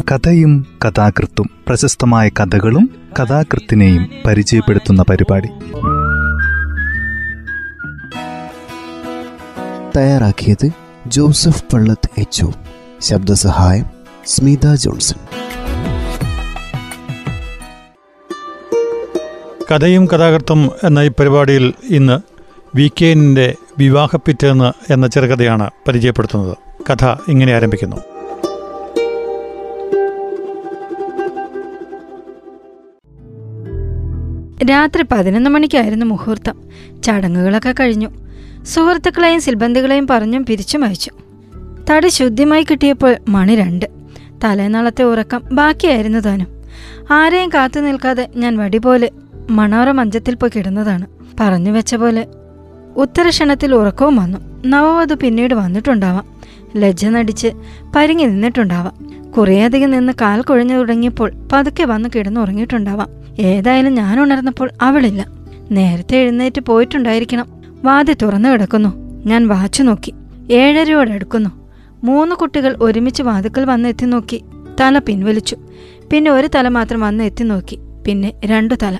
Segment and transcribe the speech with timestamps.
[0.00, 5.48] കഥയും കഥാകൃത്തും പ്രശസ്തമായ കഥകളും കഥാകൃത്തിനെയും പരിചയപ്പെടുത്തുന്ന പരിപാടി.
[9.96, 10.70] തയ്യാറാക്കിയത്
[11.06, 12.46] ജോസഫ് പള്ളത്ത് എച്ച്
[13.00, 13.84] ശബ്ദസഹായം
[14.26, 15.18] സ്മിത ജോൺസൺ.
[19.72, 22.20] കഥയും കഥാകൃത്തും എന്ന ഈ പരിപാടിയിൽ ഇന്ന്
[22.76, 26.56] വി കെ എന്നിന്റെ വിവാഹപ്പിറ്റേന്ന് എന്ന ചെറുകഥയാണ് പരിചയപ്പെടുത്തുന്നത്.
[26.90, 28.15] കഥ ഇങ്ങനെ ആരംഭിക്കുന്നു.
[34.64, 36.62] രാത്രി പതിനൊന്ന് മണിക്കായിരുന്നു മുഹൂർത്തം.
[37.02, 38.08] ചടങ്ങുകളൊക്കെ കഴിഞ്ഞു.
[38.64, 41.10] സുഹൃത്തുക്കളെയും സിൽബന്ധികളെയും പറഞ്ഞും പിരിച്ചും അയച്ചു.
[41.90, 43.86] തടി ശുദ്ധിമായി കിട്ടിയപ്പോൾ മണി രണ്ട്.
[44.44, 46.46] തലേനാളത്തെ ഉറക്കം ബാക്കിയായിരുന്നു താനും.
[47.10, 49.10] ആരെയും കാത്തു നിൽക്കാതെ ഞാൻ വടി പോലെ
[49.50, 51.06] മണോര മഞ്ചത്തിൽ പോയി കിടന്നതാണ്.
[51.40, 52.26] പറഞ്ഞു വെച്ച പോലെ
[52.96, 54.38] ഉത്തരക്ഷണത്തിൽ ഉറക്കവും വന്നു.
[54.66, 56.26] നവവധു പിന്നീട് വന്നിട്ടുണ്ടാവാം.
[56.76, 57.48] ലജ്ജ നടിച്ച്
[57.96, 59.16] പരിങ്ങി നിന്നിട്ടുണ്ടാവാം.
[59.32, 63.25] കുറേയധികം നിന്ന് കാൽ കുഴഞ്ഞു തുടങ്ങിയപ്പോൾ പതുക്കെ വന്ന് കിടന്നുറങ്ങിയിട്ടുണ്ടാവാം.
[63.38, 65.26] ഏതായാലും ഞാൻ ഉണർന്നപ്പോൾ അവളില്ല.
[65.70, 67.46] നേരത്തെ എഴുന്നേറ്റ് പോയിട്ടുണ്ടായിരിക്കണം.
[67.84, 69.20] വാതി തുറന്നു കിടക്കുന്നു.
[69.26, 70.14] ഞാൻ വാച്ചു നോക്കി.
[70.50, 71.50] ഏഴരയോടടുക്കുന്നു
[72.04, 74.44] മൂന്ന് കുട്ടികൾ ഒരുമിച്ച് വാതുക്കൽ വന്നെത്തി നോക്കി.
[74.80, 75.56] തല പിൻവലിച്ചു.
[76.12, 77.78] പിന്നെ ഒരു തല മാത്രം വന്ന് എത്തി നോക്കി.
[78.06, 78.98] പിന്നെ രണ്ടു തല.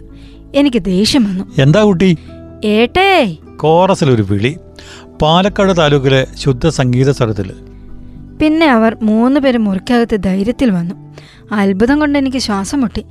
[0.55, 1.45] എനിക്ക് ദേഷ്യം വന്നു.
[1.62, 2.19] എന്താ കുട്ടി?
[2.64, 3.37] ഏട്ടേ!
[4.05, 4.57] ഒരു വിളി.
[5.23, 7.53] പാലക്കാട് താലൂക്കിലെ ശുദ്ധ സംഗീത സ്ഥലത്തിൽ
[8.41, 10.95] പിന്നെ അവർ മൂന്ന് പേരും മുറിക്കകത്ത് ധൈര്യത്തിൽ വന്നു.
[11.55, 13.05] അത്ഭുതം കൊണ്ട് എനിക്ക് ശ്വാസം മുട്ടി.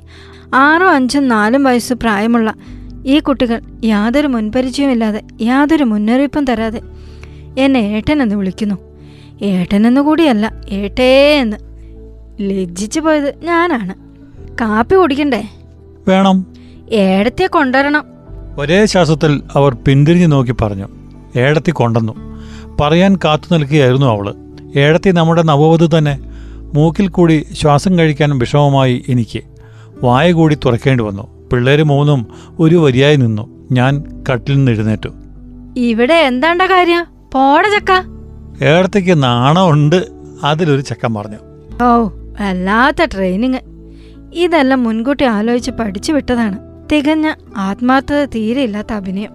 [0.54, 2.54] ആറും അഞ്ചും നാലും വയസ്സ് പ്രായമുള്ള
[3.06, 6.80] ഈ കുട്ടികൾ യാതൊരു മുൻപരിചയമില്ലാതെ യാതൊരു മുന്നറിയിപ്പും തരാതെ
[7.58, 8.74] എന്നെ ഏട്ടനെന്ന് വിളിക്കുന്നു.
[9.42, 11.56] ഏട്ടനെന്ന് കൂടിയല്ല ഏട്ടേ എന്ന്
[12.40, 13.94] ലജ്ജിച്ചു പോയത് ഞാനാണ്.
[14.60, 15.48] കാപ്പി കുടിക്കണ്ടേ?
[16.08, 16.46] വേണം.
[16.90, 18.04] ഏടത്തെ കൊണ്ടുവരണം.
[18.58, 20.88] ഒരേ ശ്വാസത്തിൽ അവർ പിന്തിരിഞ്ഞു നോക്കി പറഞ്ഞു.
[21.36, 22.12] ഏടത്തി കൊണ്ടുവന്നു.
[22.80, 24.34] പറയാൻ കാത്തു നിൽക്കുകയായിരുന്നു അവൾ.
[24.76, 26.18] ഏടത്തി നമ്മുടെ നവവധു തന്നെ
[26.74, 29.55] മൂക്കിൽ കൂടി ശ്വാസം കഴിക്കാൻ വിഷമമായി എനിക്ക്
[30.04, 31.48] വായ കൂടി തുറക്കേണ്ടി വന്നു.
[31.52, 32.26] പിള്ളേര് മൂന്നും
[32.58, 33.68] ഒരു വരിയായി നിന്നു.
[33.72, 35.08] ഞാൻ കട്ടിൽ നിന്ന് എഴുന്നേറ്റു.
[35.76, 37.04] ഇവിടെ എന്താണ്ട കാര്യം?
[37.32, 37.90] പോട ചക്ക.
[38.64, 40.06] ഏടത്തേക്ക് നാണമുണ്ട്.
[40.44, 41.36] അതിലൊരു ചക്കൻ പറഞ്ഞു
[41.82, 42.08] ഓ
[42.40, 43.54] വല്ലാത്ത ട്രെയിനിങ്.
[44.32, 46.58] ഇതെല്ലാം മുൻകൂട്ടി ആലോചിച്ച് പഠിച്ചു വിട്ടതാണ്.
[46.92, 49.30] തികഞ്ഞ ആത്മാർത്ഥത തീരെയില്ലാത്ത അഭിനയം.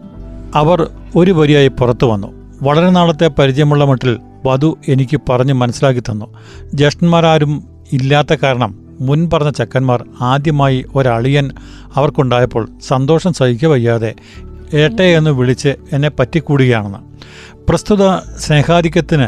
[0.55, 2.27] അവർ ഒരു വരിയായി പുറത്തു വന്നു.
[2.61, 6.25] വളരെ നാളത്തെ പരിചയമുള്ള മട്ടിൽ വധു എനിക്ക് പറഞ്ഞ് മനസ്സിലാക്കി തന്നു.
[6.73, 7.63] ജ്യേഷ്ഠന്മാരാരും
[7.93, 11.51] ഇല്ലാത്ത കാരണം മുൻ പറഞ്ഞ ചക്കന്മാർ ആദ്യമായി ഒരളിയൻ
[11.95, 14.13] അവർക്കുണ്ടായപ്പോൾ സന്തോഷം സഹിക്ക വയ്യാതെ
[14.73, 16.97] ഏട്ടെ എന്ന് വിളിച്ച് എന്നെ പറ്റിക്കൂടുകയാണെന്ന്.
[17.69, 19.27] പ്രസ്തുത സ്നേഹാധിക്യത്തിന്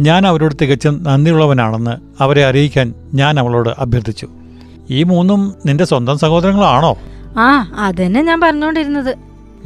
[0.00, 4.28] ഞാൻ അവരോട് തികച്ചും നന്ദിയുള്ളവനാണെന്ന് അവരെ അറിയിക്കാൻ ഞാൻ അവളോട് അഭ്യർത്ഥിച്ചു.
[4.90, 6.98] ഈ മൂന്നും നിന്റെ സ്വന്തം സഹോദരങ്ങളാണോ?
[7.38, 9.16] ആ അതന്നെ ഞാൻ പറഞ്ഞോണ്ടിരുന്നത്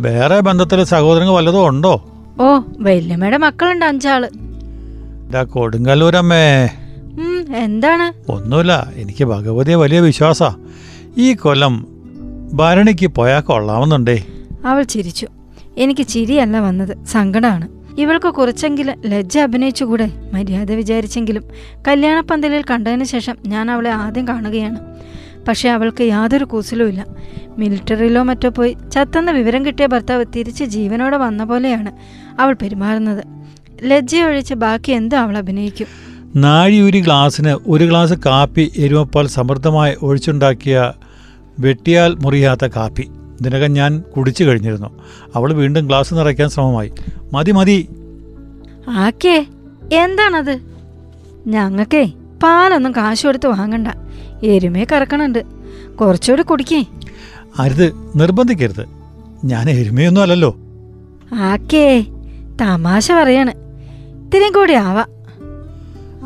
[0.00, 2.04] വേറെ ബന്ധത്തിൽ സഹോദരങ്ങൾ വല്ലതും ഉണ്ടോ?
[2.40, 4.28] ഓ വല്യമ്മയുടെ മക്കളുണ്ട് അഞ്ചാൾ.
[5.44, 6.68] കൊടുങ്ങല്ലൂരമ്മേ.
[7.54, 8.32] എന്താണ്?
[8.32, 10.42] ഒന്നുമില്ല എനിക്ക് ഭഗവതിയെ വലിയ വിശ്വാസ.
[11.18, 11.86] ഈ കൊല്ലം
[12.52, 14.24] ഭരണിക്ക് പോയാൽ കൊള്ളാമെന്നുണ്ടേ.
[14.64, 15.26] അവൾ ചിരിച്ചു.
[15.76, 17.68] എനിക്ക് ചിരിയല്ല വന്നത് സങ്കടമാണ്
[18.00, 20.10] ഇവൾക്ക് കുറച്ചെങ്കിലും ലജ്ജ അഭിനയിച്ചുകൂടെ?
[20.32, 21.42] മര്യാദ വിചാരിച്ചെങ്കിലും.
[21.88, 24.76] കല്യാണപ്പന്തലിൽ കണ്ടതിന് ശേഷം ഞാൻ അവളെ ആദ്യം കാണുകയാണ്.
[25.48, 27.06] പക്ഷേ അവൾക്ക് യാതൊരു കൂസലുമില്ല
[27.58, 31.92] മിലിറ്ററിയിലോ മറ്റോ പോയി ചത്തെന്ന വിവരം കിട്ടിയ ഭർത്താവ് തിരിച്ച് ജീവനോടെ വന്ന പോലെയാണ്
[32.40, 33.24] അവൾ പെരുമാറുന്നത്.
[33.82, 35.86] ലജ്ജയൊഴിച്ച് ബാക്കി എന്തും അവൾ അഭിനയിക്കും.
[36.36, 40.92] നാഴിയൂരി ഗ്ലാസ്സിന് ഒരു ഗ്ലാസ് കാപ്പി എരുമപ്പാൽ സമൃദ്ധമായി ഒഴിച്ചുണ്ടാക്കിയ
[41.58, 43.02] വെട്ടിയാൽ മുറിയാത്ത കാപ്പി.
[43.40, 44.98] ഇതിനകം ഞാൻ കുടിച്ചു കഴിഞ്ഞിരുന്നു.
[45.34, 46.92] അവൾ വീണ്ടും ഗ്ലാസ് നിറയ്ക്കാൻ ശ്രമമായി.
[47.32, 47.88] മതി മതി.
[48.88, 49.46] ആക്കേ
[49.92, 50.60] എന്താണത്?
[51.46, 53.88] ഞങ്ങൾക്കേ പാലൊന്നും കാശ് കൊടുത്ത് വാങ്ങണ്ട.
[54.42, 55.44] എരുമേ കറക്കണുണ്ട്.
[56.00, 56.84] കുറച്ചുകൂടി കുടിക്കേ.
[57.58, 58.86] അരുത് നിർബന്ധിക്കരുത്.
[59.44, 60.56] ഞാൻ എരുമയൊന്നും അല്ലല്ലോ.
[61.34, 62.04] ആക്കേ
[62.60, 63.50] തമാശ പറയാണ്.
[64.24, 65.04] ഇത്തിരിയും കൂടി ആവാ.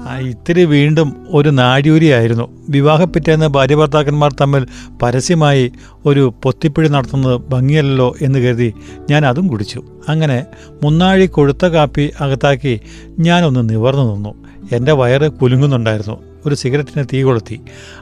[0.09, 4.67] ഇത്തിരി വീണ്ടും ഒരു നാഴിയൂരിയായിരുന്നു വിവാഹപ്പിറ്റേന്ന് ഭാര്യ ഭർത്താക്കന്മാർ തമ്മിൽ
[5.03, 5.73] പരസ്യമായി
[6.07, 8.75] ഒരു പൊത്തിപ്പിഴി നടത്തുന്നത് ഭംഗിയല്ലോ എന്ന് കരുതി
[9.11, 9.85] ഞാൻ അതും കുടിച്ചു.
[10.09, 10.47] അങ്ങനെ
[10.83, 12.81] മുന്നാഴി കൊഴുത്ത കാപ്പി അകത്താക്കി
[13.19, 14.35] ഞാനൊന്ന് നിവർന്നു നിന്നു.
[14.73, 16.21] എന്റെ വയറ് കുലുങ്ങുന്നുണ്ടായിരുന്നു.
[16.47, 17.61] ഒരു സിഗരറ്റിന് തീ കൊളുത്തി.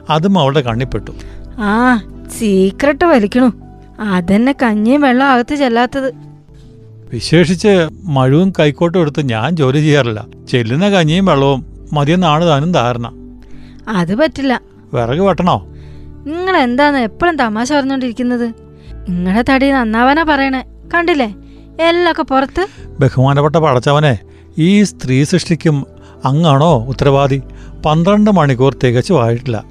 [0.09, 1.11] അതും അവളുടെ കണ്ണിപ്പെട്ടു
[1.57, 1.97] ആ
[2.39, 3.51] സീക്രട്ട് വലിക്കണു.
[3.99, 6.13] അതന്നെ കഞ്ഞിയും വെള്ളം അകത്ത് ചെല്ലാത്തത്.
[7.13, 10.25] വിശേഷിച്ച് മഴുവും കൈക്കോട്ടും എടുത്ത് ഞാൻ ജോലി ചെയ്യാറില്ല.
[10.49, 13.11] ചെല്ലുന്ന കഞ്ഞിയും വെള്ളവും മതിയെന്നാണ് താനും ധാരണ.
[13.87, 14.61] അത് പറ്റില്ല.
[14.93, 15.67] വിറക് വെട്ടണോ?
[16.27, 18.53] നിങ്ങൾ എന്താന്ന് എപ്പോഴും തമാശ പറഞ്ഞോണ്ടിരിക്കുന്നത്?
[19.09, 20.63] നിങ്ങളുടെ തടി നന്നാവാനാ പറയണേ.
[20.93, 21.35] കണ്ടില്ലേ?
[21.81, 22.67] എല്ലൊക്കെ പുറത്ത്.
[22.99, 24.19] ബഹുമാനപ്പെട്ട പടച്ചവനെ
[24.57, 25.85] ഈ സ്ത്രീ സൃഷ്ടിക്കും
[26.25, 27.41] അങ്ങാണോ ഉത്തരവാദി?
[27.85, 29.63] പന്ത്രണ്ട് മണിക്കൂർ തികച്ചുമായിട്ടില്ല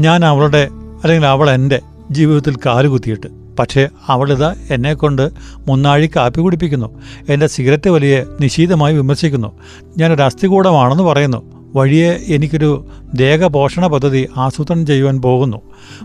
[0.00, 0.68] ഞാൻ അവളുടെ
[1.02, 1.80] അല്ലെങ്കിൽ അവൾ എന്റെ
[2.10, 3.26] ജീവിതത്തിൽ കാലുകുത്തിയിട്ട്
[3.58, 5.30] പക്ഷേ അവളിതാ എന്നെക്കൊണ്ട്
[5.66, 7.00] മുന്നാഴി കാപ്പി കുടിപ്പിക്കുന്നു.
[7.28, 9.58] എന്റെ സിഗരറ്റ് വലിയ നിശീതമായി വിമർശിക്കുന്നു.
[9.98, 11.53] ഞാനൊരു അസ്ഥികൂടമാണെന്ന് പറയുന്നു.
[11.74, 15.62] വഴിയെ എനിക്കൊരു ദേഹപോഷണ പദ്ധതി ആസൂത്രണം ചെയ്യുവാൻ പോകുന്നു.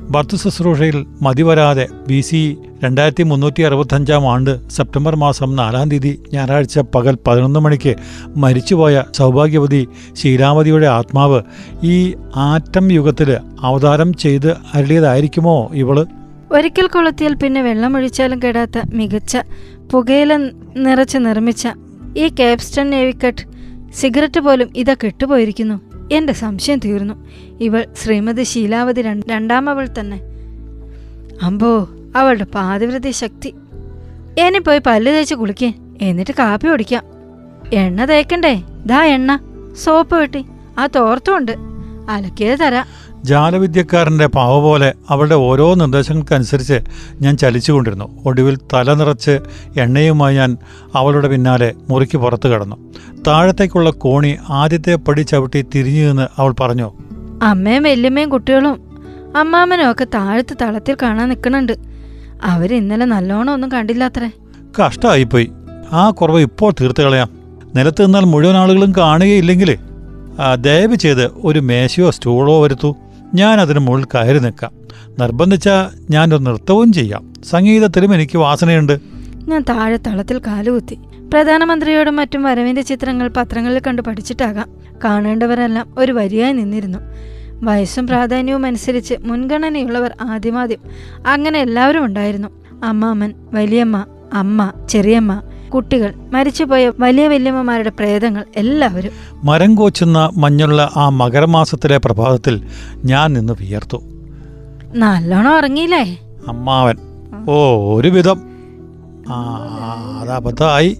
[0.09, 7.17] ഭർത്തു ശുശ്രൂഷയിൽ മതിവരാതെ ബി സി രണ്ടായിരത്തി മുന്നൂറ്റി അറുപത്തഞ്ചാം ആണ്ട് സെപ്റ്റംബർ മാസം നാലാം തീയതി ഞായറാഴ്ച പകൽ
[7.27, 7.95] പതിനൊന്ന് മണിക്ക്
[8.37, 11.41] മരിച്ചുപോയ സൗഭാഗ്യവതി ശീലാവതിയുടെ ആത്മാവ്
[11.83, 16.05] ഈ ആറ്റം യുഗത്തിൽ അവതാരം ചെയ്ത് അരുളിയതായിരിക്കുമോ ഇവൾ?
[16.51, 19.37] ഒരിക്കൽ കൊളുത്തിയാൽ പിന്നെ വെള്ളമൊഴിച്ചാലും കെടാത്ത മികച്ച
[19.91, 20.37] പുകയില
[20.77, 21.67] നിറച്ച് നിർമ്മിച്ച
[22.17, 23.58] ഈ കേപ്സ്റ്റൺ നേവിക്കട്ട്
[23.93, 25.81] സിഗരറ്റ് പോലും ഇതാ കെട്ടുപോയിരിക്കുന്നു.
[26.11, 27.13] എന്റെ സംശയം തീർന്നു.
[27.61, 30.21] ഇവൾ ശ്രീമതി ശീലാവതി രണ്ടാമവൾ തന്നെ.
[31.41, 33.53] അമ്പോ അവളുടെ പാതിവ്രത ശക്തി.
[34.37, 35.73] എന്നെ പോയി പല്ല് തേച്ച് കുളിക്കേ.
[36.01, 37.03] എന്നിട്ട് കാപ്പി ഓടിക്കാം
[37.73, 38.63] എണ്ണ തേക്കണ്ടേ?
[38.85, 39.39] ദാ എണ്ണ.
[39.83, 40.45] സോപ്പ് വെട്ടി.
[40.79, 41.51] ആ തോർത്തുണ്ട്
[42.09, 42.85] അലക്കിയത് തരാം.
[43.23, 46.79] ജാലവിദ്യക്കാരന്റെ പാവ പോലെ അവളുടെ ഓരോ നിർദ്ദേശങ്ങൾക്കനുസരിച്ച്
[47.21, 48.23] ഞാൻ ചലിച്ചുകൊണ്ടിരുന്നു.
[48.25, 49.39] ഒടുവിൽ തല നിറച്ച്
[49.77, 50.57] എണ്ണയുമായി ഞാൻ
[50.95, 52.75] അവളുടെ പിന്നാലെ മുറിക്ക് പുറത്തു കടന്നു.
[53.27, 56.91] താഴത്തേക്കുള്ള കോണി ആദ്യത്തെ പടി ചവിട്ടി തിരിഞ്ഞു നിന്ന് അവൾ പറഞ്ഞു.
[57.43, 58.81] അമ്മയും വല്യമ്മയും കുട്ടികളും
[59.37, 61.73] അമ്മാമ്മനും ഒക്കെ താഴത്ത് തളത്തിൽ കാണാൻ നിൽക്കണുണ്ട്
[62.43, 64.31] അവർ ഇന്നലെ നല്ലോണം ഒന്നും കണ്ടില്ലാത്രേ.
[64.79, 65.51] കഷ്ടമായിപ്പോയി
[65.91, 67.29] ആ കുറവ് ഇപ്പോൾ തീർത്ത് കളയാം.
[67.75, 69.77] നിലത്ത് നിന്നാൽ മുഴുവൻ ആളുകളും കാണുകയില്ലെങ്കിൽ
[70.55, 72.95] ദയവ് ചെയ്ത് ഒരു മേശയോ സ്റ്റൂളോ വരുത്തൂ.
[73.33, 74.71] ഞാൻ അതിന് മുകളിൽ കയറി നിൽക്കാം.
[75.19, 77.33] നിർബന്ധിച്ചാൽ ഞാനൊരു നൃത്തവും ചെയ്യാം.
[77.49, 78.99] സംഗീതത്തിലും എനിക്ക് വാസനയുണ്ട്.
[79.47, 80.99] ഞാൻ താഴെ തളത്തിൽ കാലുകുത്തി.
[81.33, 84.69] പ്രധാനമന്ത്രിയോടും മറ്റും വരവിന്റെ ചിത്രങ്ങൾ പത്രങ്ങളിൽ കണ്ടു പഠിച്ചിട്ടാകാം.
[85.03, 86.99] കാണേണ്ടവരെല്ലാം ഒരു വരിയായി നിന്നിരുന്നു.
[87.63, 90.79] വയസ്സും പ്രാധാന്യവും അനുസരിച്ച് മുൻഗണനയുള്ളവർ ആദ്യമാദ്യം
[91.27, 92.47] അങ്ങനെ എല്ലാവരും ഉണ്ടായിരുന്നു.
[92.83, 95.41] അമ്മാമ്മൻ വലിയമ്മ അമ്മ ചെറിയമ്മ
[95.73, 99.11] കുട്ടികൾ മരിച്ചുപോയ വലിയ വല്യമ്മമാരുടെ പ്രേതങ്ങൾ എല്ലാവരും.
[99.43, 102.67] മരം കോച്ചുന്ന മഞ്ഞുള്ള ആ മകരമാസത്തിലെ പ്രഭാതത്തിൽ
[103.05, 103.97] ഞാൻ നിന്ന് വിയർത്തു.
[104.95, 106.17] നല്ലോണം ഉറങ്ങിയില്ലേ?
[106.47, 106.95] അമ്മാവൻ
[107.49, 107.55] ഓ
[107.99, 108.41] ഒരു വിധം
[109.29, 109.37] ആ
[110.21, 110.97] അത് അബദ്ധമായി.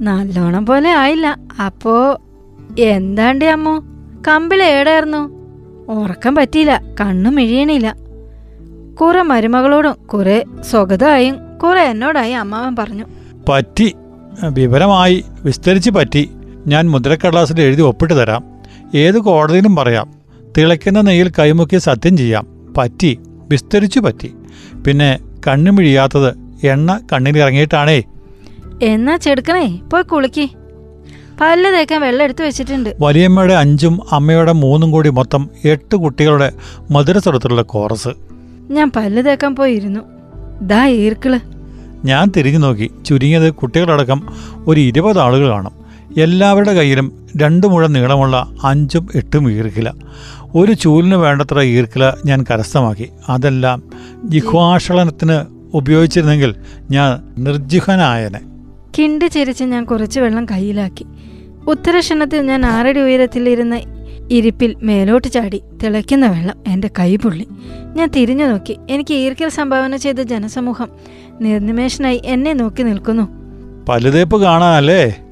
[0.00, 1.38] നല്ലോണം പോലെ ആയില്ല.
[1.66, 2.20] അപ്പോ
[2.78, 3.80] എന്താണ്ടി അമ്മോ?
[4.28, 5.22] കമ്പിള ഏടായിരുന്നു.
[5.88, 7.96] ഉറക്കം പറ്റിയില്ല കണ്ണു മിഴിയണില്ല
[9.00, 13.04] കുറെ മരുമകളോടും കുറെ സ്വഗതമായും കുറെ എന്നോടായി അമ്മാവൻ പറഞ്ഞു.
[13.48, 13.94] പറ്റി.
[14.44, 16.30] വിവരമായി വിസ്തരിച്ച് പറ്റി
[16.66, 18.44] ഞാൻ മുദ്രക്കടലാസിൽ എഴുതി ഒപ്പിട്ട് തരാം.
[18.94, 20.12] ഏത് കോടതിയിലും പറയാം.
[20.58, 22.72] തിളയ്ക്കുന്ന നെയ്യിൽ കൈമുക്കി സത്യം ചെയ്യാം.
[22.76, 23.18] പറ്റി
[23.48, 24.34] വിസ്തരിച്ചു പറ്റി.
[24.86, 26.34] പിന്നെ കണ്ണു മിഴിയാത്തത്
[26.66, 28.02] എണ്ണ കണ്ണിലിറങ്ങിയിട്ടാണേ
[28.82, 30.48] എന്നാ ചെടുക്കണേ പോയി കുളിക്ക്.
[31.40, 32.96] പല്ല് തേക്കാൻ വെള്ളം എടുത്തു വെച്ചിട്ടുണ്ട്.
[33.00, 36.52] വലിയമ്മയുടെ അഞ്ചും അമ്മയുടെ മൂന്നും കൂടി മൊത്തം എട്ട് കുട്ടികളുടെ
[36.90, 38.08] മധുരസ്വരത്തിലുള്ള കോറസ്.
[38.70, 40.00] ഞാൻ പല്ല് തേക്കാൻ പോയിരുന്നു.
[40.62, 41.40] ദാ ഈർക്കിൾ.
[42.04, 42.90] ഞാൻ തിരിഞ്ഞു നോക്കി.
[43.06, 44.26] ചുരുങ്ങിയത് കുട്ടികളടക്കം
[44.66, 45.72] ഒരു ഇരുപത് ആളുകൾ കാണും.
[46.20, 49.92] എല്ലാവരുടെ കയ്യിലും രണ്ടു മുഴ നീളമുള്ള അഞ്ചും എട്ടും ഈർക്കില.
[50.54, 53.08] ഒരു ചൂലിന് വേണ്ടത്ര ഈർക്കില ഞാൻ കരസ്ഥമാക്കി.
[53.28, 53.82] അതെല്ലാം
[54.24, 56.54] ജിഹ്വാഷളനത്തിന് ഉപയോഗിച്ചിരുന്നെങ്കിൽ
[56.90, 58.40] ഞാൻ നിർജിഹനായനെ
[58.98, 61.06] കിണ്ടി ചിരിച്ച് ഞാൻ കുറച്ച് വെള്ളം കയ്യിലാക്കി.
[61.68, 63.80] ഉത്തരക്ഷണത്തിൽ ഞാൻ ആറടി ഉയരത്തിലിരുന്ന
[64.30, 67.46] ഇരിപ്പിൽ മേലോട്ട് ചാടി തിളയ്ക്കുന്ന വെള്ളം എന്റെ കൈ പൊള്ളി.
[67.94, 68.76] ഞാൻ തിരിഞ്ഞു നോക്കി.
[68.90, 70.88] എനിക്ക് ഈർക്കൽ സംഭാവന ചെയ്ത ജനസമൂഹം
[71.40, 73.28] നിർനിമേഷനായി എന്നെ നോക്കി നിൽക്കുന്നു.
[73.88, 75.22] പലുതേപ്പ് കാണാനല്ലേ?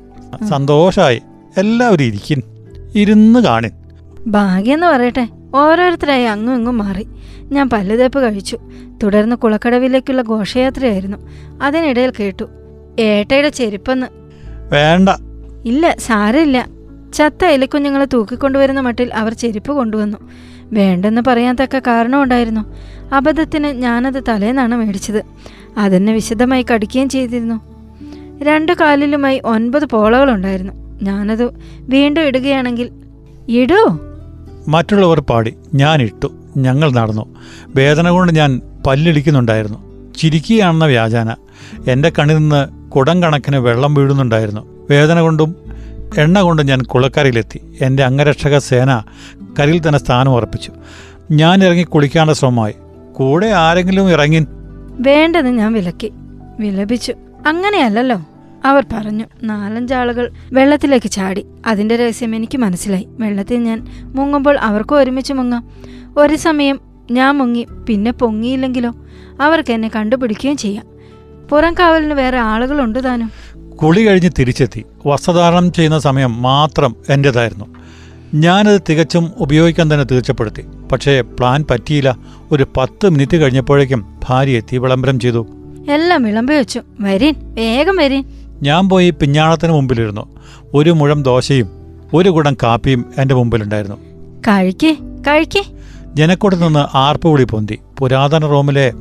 [0.50, 1.22] സന്തോഷായി.
[1.56, 2.42] എല്ലാവരും ഇരിക്കും
[2.94, 3.70] ഇരുന്ന് കാണിൻ.
[4.26, 7.06] ഭാഗ്യെന്ന് പറയട്ടെ ഓരോരുത്തരായി അങ്ങും ഇങ്ങും മാറി.
[7.42, 8.58] ഞാൻ പല്ലുതേപ്പ് കഴിച്ചു.
[9.02, 11.16] തുടർന്ന് കുളക്കടവിലേക്കുള്ള ഘോഷയാത്രയായിരുന്നു.
[11.62, 12.44] അതിനിടയിൽ കേട്ടു
[12.98, 14.06] ഏട്ടയുടെ ചെരുപ്പെന്ന്.
[14.72, 15.08] വേണ്ട.
[15.64, 16.68] ഇല്ല സാരമില്ല.
[17.14, 20.18] ചത്ത എലിക്കുഞ്ഞുങ്ങളെ തൂക്കിക്കൊണ്ടുവരുന്ന മട്ടിൽ അവർ ചെരുപ്പ് കൊണ്ടുവന്നു.
[20.64, 22.74] വേണ്ടെന്ന് പറയാൻ തക്ക കാരണമുണ്ടായിരുന്നു.
[23.14, 25.22] അബദ്ധത്തിന് ഞാനത് തലേന്നാണ് മേടിച്ചത്.
[25.76, 27.60] അതെന്നെ വിശദമായി കടിക്കുകയും ചെയ്തിരുന്നു.
[28.44, 31.00] രണ്ട് കാലിലുമായി ഒൻപത് പോളകളുണ്ടായിരുന്നു.
[31.02, 31.50] ഞാനത്
[31.80, 32.90] വീണ്ടും ഇടുകയാണെങ്കിൽ
[33.48, 33.98] ഇടൂ.
[34.68, 37.34] മറ്റുള്ളവർ പാടി ഞാൻ ഇട്ടു ഞങ്ങൾ നടന്നു.
[37.66, 40.10] വേദന കൊണ്ട് ഞാൻ പല്ലിടിക്കുന്നുണ്ടായിരുന്നു.
[40.18, 41.36] ചിരിക്കുകയാണെന്ന വ്യാജാന.
[41.90, 44.86] എന്റെ കണ്ണിൽ നിന്ന് കുടം കണക്കിന് വെള്ളം വീഴുന്നുണ്ടായിരുന്നു.
[44.90, 45.56] വേദന കൊണ്ടും
[46.18, 47.60] എണ്ണ കൊണ്ടും ഞാൻ കുളക്കരയിലെത്തി.
[47.80, 49.02] എന്റെ അംഗരക്ഷക സേന
[49.60, 50.72] കരയിൽ തന്നെ സ്ഥാനം ഉറപ്പിച്ചു.
[51.30, 52.74] ഞാൻ ഇറങ്ങി കുളിക്കാനുള്ള ശ്രമമായി.
[53.12, 54.46] കൂടെ ആരെങ്കിലും ഇറങ്ങി
[55.00, 56.12] വേണ്ടെന്ന് ഞാൻ വിലക്കി.
[56.60, 57.14] വിലപിച്ചു.
[57.46, 58.20] അങ്ങനെയല്ലല്ലോ.
[58.64, 61.46] അവർ പറഞ്ഞു നാലഞ്ചാളുകൾ വെള്ളത്തിലേക്ക് ചാടി.
[61.66, 63.06] അതിന്റെ രഹസ്യം എനിക്ക് മനസ്സിലായി.
[63.08, 65.68] വെള്ളത്തിൽ ഞാൻ മുങ്ങുമ്പോൾ അവർക്കും ഒരുമിച്ച് മുങ്ങാം.
[66.16, 68.92] ഒരു സമയം ഞാൻ മുങ്ങി പിന്നെ പൊങ്ങിയില്ലെങ്കിലോ?
[69.40, 70.86] അവർക്ക് എന്നെ കണ്ടുപിടിക്കുകയും ചെയ്യാം.
[71.50, 73.30] പുറം കാവലിന് വേറെ ആളുകളുണ്ട് താനും.
[73.76, 74.84] കുളി കഴിഞ്ഞ് തിരിച്ചെത്തി.
[75.06, 77.64] വസ്ത്രധാരണം ചെയ്യുന്ന സമയം മാത്രം എന്റേതായിരുന്നു
[78.34, 80.64] ഞാനത് തികച്ചും ഉപയോഗിക്കാൻ തന്നെ തീർച്ചപ്പെടുത്തി.
[80.92, 82.16] പക്ഷേ പ്ലാൻ പറ്റിയില്ല.
[82.52, 85.46] ഒരു പത്ത് മിനിറ്റ് കഴിഞ്ഞപ്പോഴേക്കും ഭാര്യ എത്തി വിളംബരം ചെയ്തു.
[85.90, 86.80] എല്ലാം വിളമ്പി വെച്ചു.
[87.00, 88.24] വരീൻ വേഗം വരീൻ.
[88.62, 90.26] ഞാൻ പോയി പിഞ്ഞാണത്തിന് മുമ്പിലിരുന്നു.
[90.74, 91.70] ഒരു മുഴം ദോശയും
[92.14, 93.96] ഒരു കുടം കാപ്പിയും എന്റെ മുമ്പിലുണ്ടായിരുന്നു.
[94.48, 94.96] കഴിക്കേ
[95.28, 95.64] കഴിക്കേ.
[96.14, 97.78] ജനക്കൂട്ടത്തിൽ നിന്ന് ആർപ്പുവിളി പൊന്തി.
[97.98, 98.92] പുരാതന റോമിലെ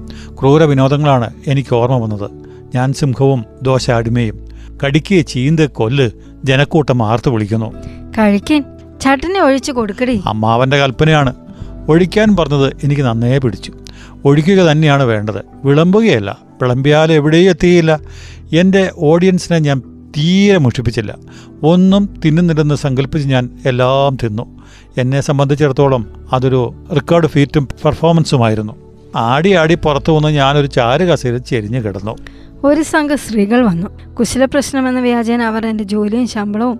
[0.41, 2.31] ക്രൂര വിനോദങ്ങളാണ് എനിക്ക് ഓർമ്മ വന്നത്.
[2.75, 4.47] ഞാൻ സിംഹവും ദോശ അടിമയും.
[4.85, 6.09] കടിക്ക് ചീന്ത് കൊല്ല്
[6.43, 7.73] ജനക്കൂട്ടം ആർത്തു വിളിക്കുന്നു.
[8.17, 8.63] കഴിക്കേൻ.
[9.03, 10.21] ചട്ടനെ ഒഴിച്ചു കൊടുക്കടി.
[10.25, 11.33] അമ്മാവന്റെ കൽപ്പനയാണ്.
[11.89, 13.73] ഒഴിക്കാൻ പറഞ്ഞത് എനിക്ക് നന്നേ പിടിച്ചു.
[14.25, 15.41] ഒഴിക്കുക തന്നെയാണ് വേണ്ടത്.
[15.65, 16.37] വിളമ്പുകയല്ല.
[16.61, 17.99] വിളമ്പിയാൽ എവിടെയും എത്തിയില്ല.
[18.53, 19.79] എന്റെ ഓഡിയൻസിനെ ഞാൻ
[20.17, 21.15] തീരെ മുഷിപ്പിച്ചില്ല.
[21.63, 24.63] ഒന്നും തിന്നുന്നില്ലെന്ന് സങ്കല്പിച്ച് ഞാൻ എല്ലാം തിന്നു.
[24.97, 28.73] എന്നെ സംബന്ധിച്ചിടത്തോളം അതൊരു റെക്കോർഡ് ഫീറ്റും പെർഫോമൻസുമായിരുന്നു
[29.15, 32.15] ആടി ആടി പുറത്തു വന്ന് ഞാനൊരു ചാരു കസേര ചെരിഞ്ഞു കിടന്നു.
[32.63, 34.13] ഒരു സംഘം സ്ത്രീകൾ വന്നു.
[34.13, 36.79] കുശല പ്രശ്നമെന്ന വ്യാജേന അവർ എന്റെ ജോലിയും ശമ്പളവും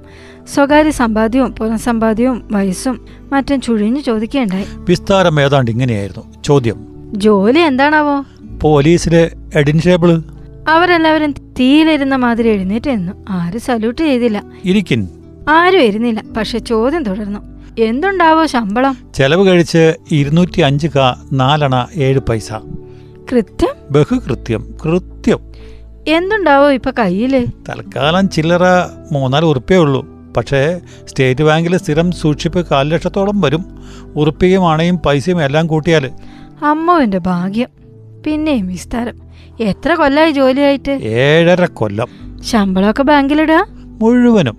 [0.54, 4.66] സ്വകാര്യ സമ്പാദ്യവും പുറം സമ്പാദ്യവും വയസ്സും മറ്റും ചുഴിഞ്ഞു ചോദിക്കുകയുണ്ടായി.
[4.76, 6.44] വിസ്താരം ഏതാണ്ട് ഇങ്ങനെയായിരുന്നു.
[6.44, 6.88] ചോദ്യം.
[7.18, 8.26] ജോലി എന്താണാവോ?
[8.62, 10.24] പോലീസിലെ എഡിൻഷേബിൾ
[10.70, 13.14] അവരെല്ലാവരും തീയിലിരുന്ന മാതിരി എഴുന്നേറ്റ് നിന്നു.
[13.30, 14.44] ആരും സല്യൂട്ട് ചെയ്തില്ല.
[14.66, 15.08] ഇരിക്കിൻ.
[15.50, 16.24] ആരും ഇരുന്നില്ല.
[16.38, 17.40] പക്ഷെ ചോദ്യം തുടർന്നു.
[17.82, 18.98] എന്തുണ്ടാവോ ശമ്പളം?
[19.16, 22.54] ചെലവ് കഴിച്ച് ഇരുന്നൂറ്റി അഞ്ച് കാ നാലണ ഏഴ് പൈസ.
[23.32, 23.70] കൃത്യം?
[23.92, 24.76] ബഹുകൃത്യം.
[24.86, 25.13] കൃത്യം.
[26.08, 27.46] എന്തുണ്ടാവോ ഇപ്പൊ കയ്യിൽ?
[27.70, 28.62] തൽക്കാലം ചില്ലറ
[29.12, 30.06] മൂന്നാൽ ഉറുപ്പേ ഉള്ളൂ.
[30.38, 33.66] പക്ഷേ സ്റ്റേറ്റ് ബാങ്കിൽ സ്ഥിരം സൂക്ഷിപ്പ് കാൽ ലക്ഷത്തോളം വരും.
[34.16, 36.12] ഉറുപ്പികയും അണയും പൈസയും എല്ലാം കൂട്ടിയാൽ.
[36.66, 37.68] അമ്മുവിന്റെ ഭാഗ്യം.
[38.26, 39.22] പിന്നെയും വിസ്താരം.
[39.60, 40.92] എത്ര കൊല്ലായി ജോലിയായിട്ട്?
[40.92, 42.08] ഏഴര കൊല്ലം.
[42.44, 43.66] ശമ്പളമൊക്കെ ബാങ്കിലിടാ?
[43.72, 44.58] മുഴുവനും.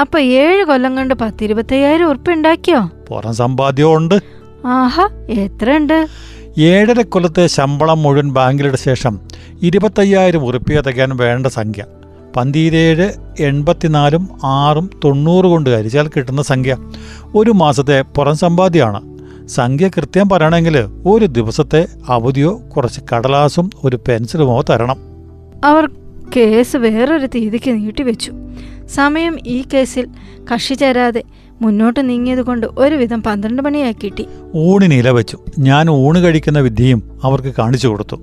[0.00, 2.90] അപ്പൊ ഏഴ് കൊല്ലം കൊണ്ട് പത്തിരുപത്തയ്യായിരം ഉറുപ്പ് ഉണ്ടാക്കിയോ?
[3.08, 4.14] പുറം സമ്പാദ്യം ഉണ്ട്.
[4.66, 6.06] ആഹാ എത്ര ഉണ്ട്
[6.58, 9.20] ഏഴര കൊല്ലത്തെ ശമ്പളം മുഴുവൻ ബാങ്കിലിട്ട ശേഷം
[9.62, 11.84] ഇരുപത്തയ്യായിരം ഉറുപ്പിക തികയാൻ വേണ്ട സംഖ്യ.
[12.36, 16.76] പന്തിരേഴ് എൺപത്തിനാലും ആറും തൊണ്ണൂറ് കൊണ്ട് ഹരിച്ചാൽ കിട്ടുന്ന സംഖ്യ.
[17.34, 19.18] ഒരു മാസത്തെ പുറം സമ്പാദ്യമാണ്.
[19.48, 24.96] സംഖ്യ കൃത്യം പറയണമെങ്കിൽ ഒരു ദിവസത്തെ അവധിയോ കുറച്ച് കടലാസും ഒരു പെൻസിലുമോ തരണം.
[25.64, 25.90] അവർ
[26.36, 28.32] കേസ് വേറൊരു തീയതിക്ക് നീട്ടിവെച്ചു.
[28.94, 30.08] സമയം ഈ കേസിൽ
[30.52, 31.22] കക്ഷി ചേരാതെ
[31.60, 34.26] മുന്നോട്ട് നീങ്ങിയതുകൊണ്ട് ഒരുവിധം പന്ത്രണ്ട് മണിയായി കിട്ടി.
[34.54, 35.38] ഊണിന് ഇല വെച്ചു.
[35.58, 38.16] ഞാൻ ഊണ് കഴിക്കുന്ന വിദ്യയും അവർക്ക് കാണിച്ചു കൊടുത്തു.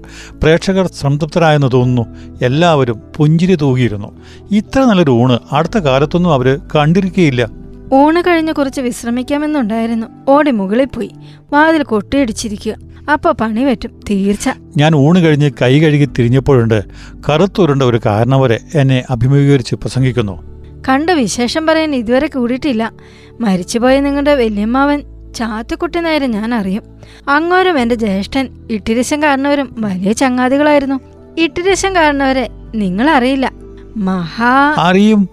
[0.43, 2.05] പ്രേക്ഷകർ സംതൃപ്തരായെന്ന് തോന്നുന്നു.
[2.45, 4.07] എല്ലാവരും പുഞ്ചിരി തൂകിയിരുന്നു.
[4.51, 7.49] ഇത്ര നല്ലൊരു ഊണ് അടുത്ത കാലത്തൊന്നും അവർ കണ്ടിരിക്കുകയില്ല
[7.93, 10.07] ഊണ് കഴിഞ്ഞ് കുറച്ച് വിശ്രമിക്കാമെന്നുണ്ടായിരുന്നു.
[10.29, 11.11] ഓടി മുകളിൽ പോയി.
[11.53, 12.75] വാതിൽ കൊട്ടിയടിച്ചിരിക്കുക.
[13.13, 13.99] അപ്പൊ പണി പറ്റും.
[14.09, 14.49] തീർച്ച.
[14.77, 16.83] ഞാൻ ഊണ് കഴിഞ്ഞ് കൈ കഴുകി തിരിഞ്ഞപ്പോഴുണ്ട്
[17.29, 20.56] കറുത്തുരുണ്ട ഒരു കാരണവരെ എന്നെ അഭിമുഖീകരിച്ച് പ്രസംഗിക്കുന്നു.
[20.89, 22.91] കണ്ട വിശേഷം പറയാൻ ഇതുവരെ കൂടിയിട്ടില്ല.
[23.39, 25.03] മരിച്ചുപോയ നിങ്ങളുടെ വല്യമ്മാവൻ
[25.35, 26.83] ചാത്തുക്കുട്ടി നേരം ഞാൻ അറിയും
[27.29, 30.99] അങ്ങോരും എന്റെ ജ്യേഷ്ഠൻ ഇട്ടിരശം കാരണവരും വലിയ ചങ്ങാതികളായിരുന്നു.
[31.37, 33.51] ഇട്ടിരശം കാരണവരെ നിങ്ങൾ അറിയില്ല
[33.95, 35.29] മഹാ അറിയും.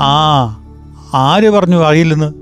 [0.00, 0.12] ആ
[1.14, 2.32] ആര് പറഞ്ഞു അറിയില്ലെന്ന്?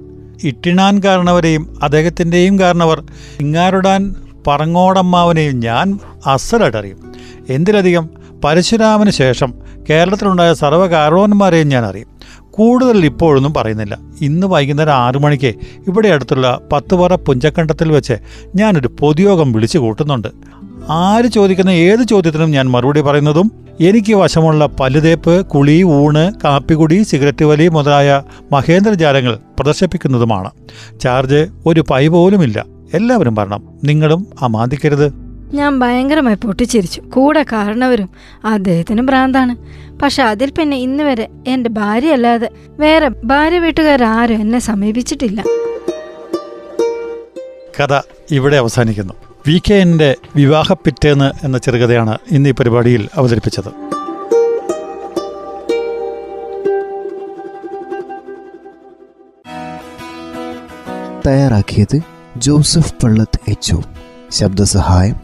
[0.46, 3.02] ഇട്ടിണാൻ കാരണവരെയും അദ്ദേഹത്തിന്റെയും കാരണവർ
[3.40, 4.14] ഇങ്ങാരുടാൻ
[4.46, 7.12] പറങ്ങോടമ്മാവനെയും ഞാൻ അസലായിട്ട് അറിയും
[7.48, 8.08] എന്തിലധികം?
[8.44, 9.54] പരശുരാമന് ശേഷം
[9.90, 12.13] കേരളത്തിലുണ്ടായ സർവകാരണവന്മാരെയും ഞാൻ അറിയും
[12.54, 13.98] കൂടുതൽ ഇപ്പോഴൊന്നും പറയുന്നില്ല.
[14.20, 15.54] ഇന്ന് വൈകുന്നേരം ആറു മണിക്ക്
[15.88, 18.14] ഇവിടെ അടുത്തുള്ള പത്തുപറ പുഞ്ചക്കണ്ടത്തിൽ വെച്ച്
[18.54, 20.28] ഞാനൊരു പൊതുയോഗം വിളിച്ചു കൂട്ടുന്നുണ്ട്.
[20.90, 27.68] ആര് ചോദിക്കുന്ന ഏത് ചോദ്യത്തിനും ഞാൻ മറുപടി പറയുന്നതും എനിക്ക് വശമുള്ള പല്ലുതേപ്പ് കുളി ഊണ് കാപ്പികുടി സിഗരറ്റ് വലി
[27.68, 30.50] മുതലായ മഹേന്ദ്രജാലങ്ങൾ പ്രദർശിപ്പിക്കുന്നതുമാണ്.
[31.00, 32.64] ചാർജ് ഒരു പൈ പോലുമില്ല.
[32.94, 35.23] എല്ലാവരും പറയണം നിങ്ങളും അമാന്തിക്കരുത്.
[35.54, 37.00] ഞാൻ ഭയങ്കരമായി പൊട്ടിച്ചിരിച്ചു.
[37.00, 38.10] കൂടെ കാരണവരും
[38.44, 39.56] അദ്ദേഹത്തിന് ഭ്രാന്താണ്.
[39.98, 45.44] പക്ഷെ അതിൽ പിന്നെ ഇന്ന് വരെ എന്റെ ഭാര്യ അല്ലാതെ വേറെ ഭാര്യ വീട്ടുകാരും എന്നെ സമീപിച്ചിട്ടില്ല.
[47.80, 49.14] കഥ ഇവിടെ അവസാനിക്കുന്നു.
[49.46, 53.84] വി കെ എന്റെ വിവാഹപ്പിറ്റേന്ന് എന്ന ചെറുകഥയാണ് ഇന്ന് ഈ പരിപാടിയിൽ അവതരിപ്പിച്ചത്.
[61.26, 62.00] തയ്യാറാക്കിയത്
[62.36, 63.74] ജോസഫ് പള്ളത്ത് എച്ച്
[64.30, 65.23] ശബ്ദസഹായം